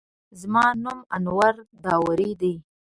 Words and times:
زما 0.41 0.65
نوم 0.83 0.99
انور 1.15 1.53
داوړ 1.83 2.19
دی. 2.41 2.53